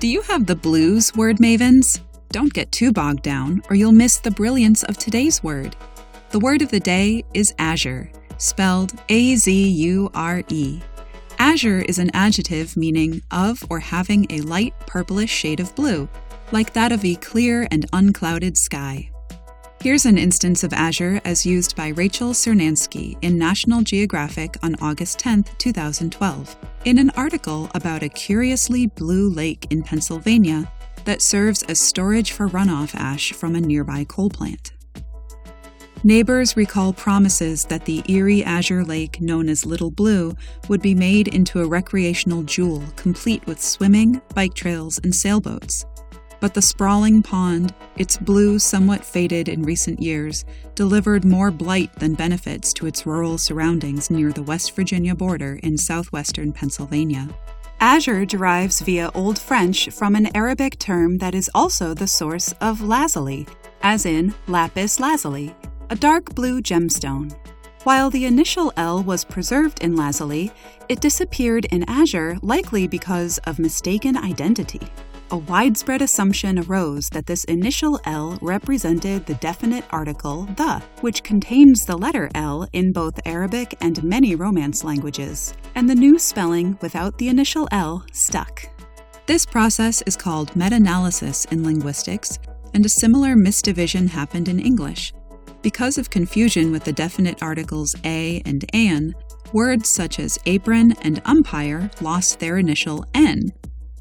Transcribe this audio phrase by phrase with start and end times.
[0.00, 2.00] Do you have the blues, word mavens?
[2.30, 5.76] Don't get too bogged down, or you'll miss the brilliance of today's word.
[6.30, 10.80] The word of the day is azure, spelled A Z U R E.
[11.38, 16.08] Azure is an adjective meaning of or having a light purplish shade of blue,
[16.50, 19.10] like that of a clear and unclouded sky.
[19.82, 25.18] Here's an instance of azure as used by Rachel Cernansky in National Geographic on August
[25.20, 30.70] 10, 2012, in an article about a curiously blue lake in Pennsylvania
[31.06, 34.72] that serves as storage for runoff ash from a nearby coal plant.
[36.04, 40.34] Neighbors recall promises that the eerie Azure Lake, known as Little Blue,
[40.68, 45.86] would be made into a recreational jewel complete with swimming, bike trails, and sailboats.
[46.40, 52.14] But the sprawling pond, its blue somewhat faded in recent years, delivered more blight than
[52.14, 57.28] benefits to its rural surroundings near the West Virginia border in southwestern Pennsylvania.
[57.78, 62.80] Azure derives via Old French from an Arabic term that is also the source of
[62.80, 63.46] lazuli,
[63.82, 65.54] as in lapis lazuli,
[65.90, 67.34] a dark blue gemstone.
[67.84, 70.52] While the initial L was preserved in lazuli,
[70.88, 74.82] it disappeared in Azure likely because of mistaken identity
[75.30, 81.84] a widespread assumption arose that this initial L represented the definite article the, which contains
[81.84, 87.16] the letter L in both Arabic and many Romance languages, and the new spelling without
[87.18, 88.68] the initial L stuck.
[89.26, 92.38] This process is called metanalysis in linguistics,
[92.74, 95.12] and a similar misdivision happened in English.
[95.62, 99.14] Because of confusion with the definite articles a and an,
[99.52, 103.52] words such as apron and umpire lost their initial n,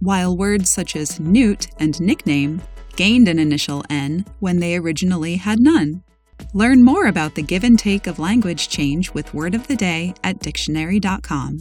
[0.00, 2.60] while words such as newt and nickname
[2.96, 6.02] gained an initial N when they originally had none.
[6.52, 10.14] Learn more about the give and take of language change with Word of the Day
[10.24, 11.60] at dictionary.com.